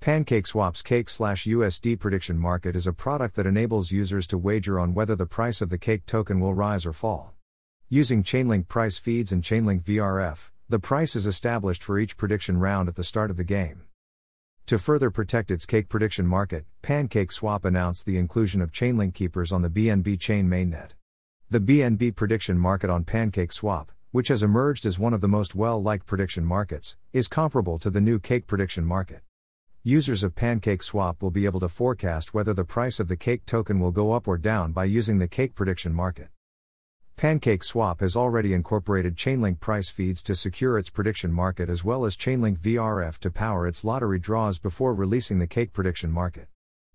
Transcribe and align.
PancakeSwap's 0.00 0.80
Cake 0.80 1.10
slash 1.10 1.44
USD 1.44 2.00
prediction 2.00 2.38
market 2.38 2.74
is 2.74 2.86
a 2.86 2.92
product 2.92 3.36
that 3.36 3.46
enables 3.46 3.92
users 3.92 4.26
to 4.28 4.38
wager 4.38 4.80
on 4.80 4.94
whether 4.94 5.14
the 5.14 5.26
price 5.26 5.60
of 5.60 5.68
the 5.68 5.76
Cake 5.76 6.06
token 6.06 6.40
will 6.40 6.54
rise 6.54 6.86
or 6.86 6.94
fall. 6.94 7.34
Using 7.90 8.22
Chainlink 8.22 8.66
price 8.66 8.96
feeds 8.96 9.30
and 9.30 9.42
Chainlink 9.42 9.82
VRF, 9.82 10.52
the 10.70 10.78
price 10.78 11.14
is 11.14 11.26
established 11.26 11.84
for 11.84 11.98
each 11.98 12.16
prediction 12.16 12.56
round 12.56 12.88
at 12.88 12.94
the 12.94 13.04
start 13.04 13.30
of 13.30 13.36
the 13.36 13.44
game. 13.44 13.82
To 14.68 14.78
further 14.78 15.10
protect 15.10 15.50
its 15.50 15.66
cake 15.66 15.90
prediction 15.90 16.26
market, 16.26 16.64
PancakeSwap 16.82 17.66
announced 17.66 18.06
the 18.06 18.16
inclusion 18.16 18.62
of 18.62 18.72
Chainlink 18.72 19.12
keepers 19.12 19.52
on 19.52 19.60
the 19.60 19.68
BNB 19.68 20.18
chain 20.18 20.48
mainnet. 20.48 20.92
The 21.50 21.60
BNB 21.60 22.16
prediction 22.16 22.58
market 22.58 22.88
on 22.88 23.04
PancakeSwap, 23.04 23.88
which 24.12 24.28
has 24.28 24.42
emerged 24.42 24.86
as 24.86 24.98
one 24.98 25.12
of 25.12 25.20
the 25.20 25.28
most 25.28 25.54
well 25.54 25.82
liked 25.82 26.06
prediction 26.06 26.46
markets, 26.46 26.96
is 27.12 27.28
comparable 27.28 27.78
to 27.80 27.90
the 27.90 28.00
new 28.00 28.18
cake 28.18 28.46
prediction 28.46 28.86
market. 28.86 29.20
Users 29.82 30.22
of 30.22 30.34
PancakeSwap 30.34 31.22
will 31.22 31.30
be 31.30 31.46
able 31.46 31.60
to 31.60 31.68
forecast 31.68 32.34
whether 32.34 32.52
the 32.52 32.66
price 32.66 33.00
of 33.00 33.08
the 33.08 33.16
cake 33.16 33.46
token 33.46 33.80
will 33.80 33.92
go 33.92 34.12
up 34.12 34.28
or 34.28 34.36
down 34.36 34.72
by 34.72 34.84
using 34.84 35.18
the 35.18 35.26
cake 35.26 35.54
prediction 35.54 35.94
market. 35.94 36.28
PancakeSwap 37.16 38.00
has 38.00 38.14
already 38.14 38.52
incorporated 38.52 39.16
Chainlink 39.16 39.58
price 39.58 39.88
feeds 39.88 40.22
to 40.24 40.34
secure 40.34 40.78
its 40.78 40.90
prediction 40.90 41.32
market 41.32 41.70
as 41.70 41.82
well 41.82 42.04
as 42.04 42.14
Chainlink 42.14 42.58
VRF 42.58 43.16
to 43.20 43.30
power 43.30 43.66
its 43.66 43.82
lottery 43.82 44.18
draws 44.18 44.58
before 44.58 44.92
releasing 44.92 45.38
the 45.38 45.46
cake 45.46 45.72
prediction 45.72 46.10
market. 46.10 46.48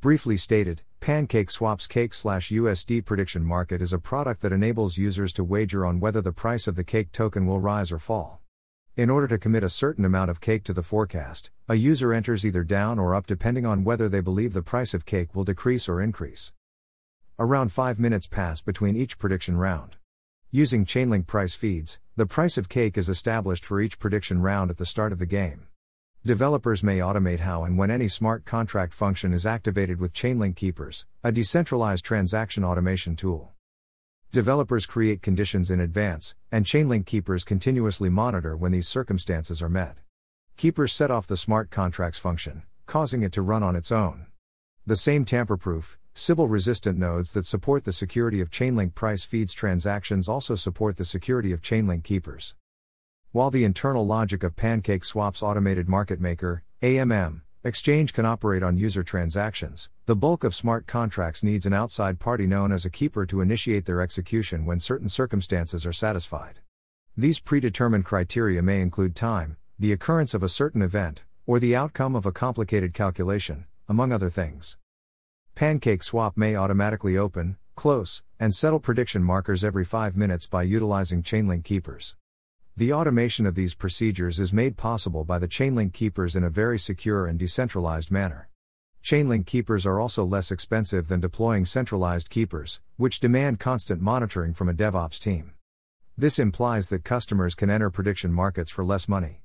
Briefly 0.00 0.36
stated, 0.36 0.84
PancakeSwap's 1.00 1.88
Cake 1.88 2.14
slash 2.14 2.50
USD 2.50 3.04
prediction 3.04 3.44
market 3.44 3.82
is 3.82 3.92
a 3.92 3.98
product 3.98 4.40
that 4.42 4.52
enables 4.52 4.96
users 4.96 5.32
to 5.32 5.42
wager 5.42 5.84
on 5.84 5.98
whether 5.98 6.20
the 6.20 6.30
price 6.30 6.68
of 6.68 6.76
the 6.76 6.84
cake 6.84 7.10
token 7.10 7.44
will 7.44 7.58
rise 7.58 7.90
or 7.90 7.98
fall. 7.98 8.37
In 8.98 9.10
order 9.10 9.28
to 9.28 9.38
commit 9.38 9.62
a 9.62 9.68
certain 9.68 10.04
amount 10.04 10.28
of 10.28 10.40
cake 10.40 10.64
to 10.64 10.72
the 10.72 10.82
forecast, 10.82 11.52
a 11.68 11.76
user 11.76 12.12
enters 12.12 12.44
either 12.44 12.64
down 12.64 12.98
or 12.98 13.14
up 13.14 13.28
depending 13.28 13.64
on 13.64 13.84
whether 13.84 14.08
they 14.08 14.20
believe 14.20 14.54
the 14.54 14.60
price 14.60 14.92
of 14.92 15.06
cake 15.06 15.36
will 15.36 15.44
decrease 15.44 15.88
or 15.88 16.02
increase. 16.02 16.52
Around 17.38 17.70
5 17.70 18.00
minutes 18.00 18.26
pass 18.26 18.60
between 18.60 18.96
each 18.96 19.16
prediction 19.16 19.56
round. 19.56 19.94
Using 20.50 20.84
Chainlink 20.84 21.28
price 21.28 21.54
feeds, 21.54 22.00
the 22.16 22.26
price 22.26 22.58
of 22.58 22.68
cake 22.68 22.98
is 22.98 23.08
established 23.08 23.64
for 23.64 23.80
each 23.80 24.00
prediction 24.00 24.42
round 24.42 24.68
at 24.68 24.78
the 24.78 24.84
start 24.84 25.12
of 25.12 25.20
the 25.20 25.26
game. 25.26 25.68
Developers 26.24 26.82
may 26.82 26.98
automate 26.98 27.38
how 27.38 27.62
and 27.62 27.78
when 27.78 27.92
any 27.92 28.08
smart 28.08 28.44
contract 28.44 28.92
function 28.92 29.32
is 29.32 29.46
activated 29.46 30.00
with 30.00 30.12
Chainlink 30.12 30.56
Keepers, 30.56 31.06
a 31.22 31.30
decentralized 31.30 32.04
transaction 32.04 32.64
automation 32.64 33.14
tool. 33.14 33.52
Developers 34.30 34.84
create 34.84 35.22
conditions 35.22 35.70
in 35.70 35.80
advance, 35.80 36.34
and 36.52 36.66
Chainlink 36.66 37.06
keepers 37.06 37.44
continuously 37.44 38.10
monitor 38.10 38.54
when 38.54 38.72
these 38.72 38.86
circumstances 38.86 39.62
are 39.62 39.70
met. 39.70 39.96
Keepers 40.58 40.92
set 40.92 41.10
off 41.10 41.26
the 41.26 41.36
smart 41.36 41.70
contracts 41.70 42.18
function, 42.18 42.62
causing 42.84 43.22
it 43.22 43.32
to 43.32 43.40
run 43.40 43.62
on 43.62 43.74
its 43.74 43.90
own. 43.90 44.26
The 44.86 44.96
same 44.96 45.24
tamper 45.24 45.56
proof, 45.56 45.98
Sybil 46.12 46.46
resistant 46.46 46.98
nodes 46.98 47.32
that 47.32 47.46
support 47.46 47.84
the 47.84 47.92
security 47.92 48.42
of 48.42 48.50
Chainlink 48.50 48.94
price 48.94 49.24
feeds 49.24 49.54
transactions 49.54 50.28
also 50.28 50.56
support 50.56 50.98
the 50.98 51.06
security 51.06 51.50
of 51.52 51.62
Chainlink 51.62 52.04
keepers. 52.04 52.54
While 53.32 53.50
the 53.50 53.64
internal 53.64 54.04
logic 54.04 54.42
of 54.42 54.56
Pancake 54.56 55.04
Swap's 55.04 55.42
automated 55.42 55.88
market 55.88 56.20
maker, 56.20 56.64
AMM, 56.82 57.42
Exchange 57.64 58.12
can 58.12 58.24
operate 58.24 58.62
on 58.62 58.76
user 58.76 59.02
transactions. 59.02 59.90
The 60.06 60.14
bulk 60.14 60.44
of 60.44 60.54
smart 60.54 60.86
contracts 60.86 61.42
needs 61.42 61.66
an 61.66 61.72
outside 61.72 62.20
party 62.20 62.46
known 62.46 62.70
as 62.70 62.84
a 62.84 62.90
keeper 62.90 63.26
to 63.26 63.40
initiate 63.40 63.84
their 63.84 64.00
execution 64.00 64.64
when 64.64 64.78
certain 64.78 65.08
circumstances 65.08 65.84
are 65.84 65.92
satisfied. 65.92 66.60
These 67.16 67.40
predetermined 67.40 68.04
criteria 68.04 68.62
may 68.62 68.80
include 68.80 69.16
time, 69.16 69.56
the 69.76 69.90
occurrence 69.90 70.34
of 70.34 70.44
a 70.44 70.48
certain 70.48 70.82
event, 70.82 71.24
or 71.46 71.58
the 71.58 71.74
outcome 71.74 72.14
of 72.14 72.26
a 72.26 72.32
complicated 72.32 72.94
calculation, 72.94 73.66
among 73.88 74.12
other 74.12 74.30
things. 74.30 74.78
Pancake 75.56 76.04
Swap 76.04 76.36
may 76.36 76.54
automatically 76.54 77.18
open, 77.18 77.56
close, 77.74 78.22
and 78.38 78.54
settle 78.54 78.78
prediction 78.78 79.24
markets 79.24 79.64
every 79.64 79.84
5 79.84 80.16
minutes 80.16 80.46
by 80.46 80.62
utilizing 80.62 81.24
Chainlink 81.24 81.64
keepers. 81.64 82.14
The 82.78 82.92
automation 82.92 83.44
of 83.44 83.56
these 83.56 83.74
procedures 83.74 84.38
is 84.38 84.52
made 84.52 84.76
possible 84.76 85.24
by 85.24 85.40
the 85.40 85.48
Chainlink 85.48 85.92
keepers 85.92 86.36
in 86.36 86.44
a 86.44 86.48
very 86.48 86.78
secure 86.78 87.26
and 87.26 87.36
decentralized 87.36 88.12
manner. 88.12 88.50
Chainlink 89.02 89.46
keepers 89.46 89.84
are 89.84 89.98
also 89.98 90.24
less 90.24 90.52
expensive 90.52 91.08
than 91.08 91.18
deploying 91.18 91.64
centralized 91.64 92.30
keepers, 92.30 92.80
which 92.96 93.18
demand 93.18 93.58
constant 93.58 94.00
monitoring 94.00 94.54
from 94.54 94.68
a 94.68 94.72
DevOps 94.72 95.18
team. 95.18 95.54
This 96.16 96.38
implies 96.38 96.88
that 96.90 97.02
customers 97.02 97.56
can 97.56 97.68
enter 97.68 97.90
prediction 97.90 98.32
markets 98.32 98.70
for 98.70 98.84
less 98.84 99.08
money. 99.08 99.42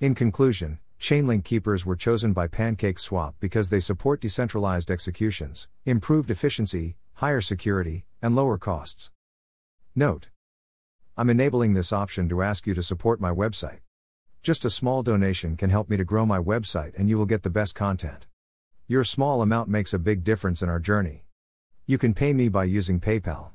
In 0.00 0.16
conclusion, 0.16 0.80
Chainlink 0.98 1.44
keepers 1.44 1.86
were 1.86 1.94
chosen 1.94 2.32
by 2.32 2.48
PancakeSwap 2.48 3.34
because 3.38 3.70
they 3.70 3.78
support 3.78 4.20
decentralized 4.20 4.90
executions, 4.90 5.68
improved 5.84 6.32
efficiency, 6.32 6.96
higher 7.12 7.40
security, 7.40 8.06
and 8.20 8.34
lower 8.34 8.58
costs. 8.58 9.12
Note 9.94 10.31
I'm 11.14 11.28
enabling 11.28 11.74
this 11.74 11.92
option 11.92 12.26
to 12.30 12.40
ask 12.40 12.66
you 12.66 12.72
to 12.72 12.82
support 12.82 13.20
my 13.20 13.30
website. 13.30 13.80
Just 14.42 14.64
a 14.64 14.70
small 14.70 15.02
donation 15.02 15.58
can 15.58 15.68
help 15.68 15.90
me 15.90 15.98
to 15.98 16.04
grow 16.04 16.24
my 16.24 16.38
website 16.38 16.94
and 16.96 17.06
you 17.08 17.18
will 17.18 17.26
get 17.26 17.42
the 17.42 17.50
best 17.50 17.74
content. 17.74 18.26
Your 18.88 19.04
small 19.04 19.42
amount 19.42 19.68
makes 19.68 19.92
a 19.92 19.98
big 19.98 20.24
difference 20.24 20.62
in 20.62 20.70
our 20.70 20.80
journey. 20.80 21.26
You 21.86 21.98
can 21.98 22.14
pay 22.14 22.32
me 22.32 22.48
by 22.48 22.64
using 22.64 22.98
PayPal. 22.98 23.50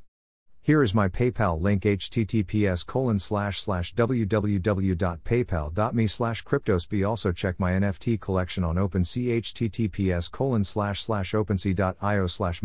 Here 0.62 0.84
is 0.84 0.94
my 0.94 1.09
PayPal 1.09 1.59
link 1.59 1.81
https 1.84 2.85
colon 2.85 3.18
slash 3.18 3.62
slash 3.62 3.95
www.paypal.me 3.95 6.07
slash 6.07 6.44
cryptosb 6.44 7.07
also 7.07 7.31
check 7.31 7.59
my 7.59 7.72
NFT 7.72 8.19
collection 8.19 8.63
on 8.63 8.75
OpenSea 8.75 9.41
https 9.41 10.29
colon 10.29 10.63
slash 10.63 11.01
slash 11.01 11.31
opensea.io 11.31 12.28
slash. 12.28 12.62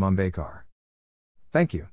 Thank 1.53 1.73
you. 1.73 1.87